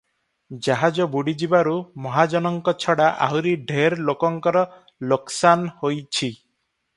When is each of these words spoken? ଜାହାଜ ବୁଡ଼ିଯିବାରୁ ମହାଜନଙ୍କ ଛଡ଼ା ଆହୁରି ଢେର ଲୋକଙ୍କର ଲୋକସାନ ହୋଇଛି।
ଜାହାଜ 0.67 1.05
ବୁଡ଼ିଯିବାରୁ 1.15 1.73
ମହାଜନଙ୍କ 2.05 2.73
ଛଡ଼ା 2.85 3.11
ଆହୁରି 3.27 3.53
ଢେର 3.73 4.01
ଲୋକଙ୍କର 4.09 4.65
ଲୋକସାନ 5.13 5.77
ହୋଇଛି। 5.85 6.33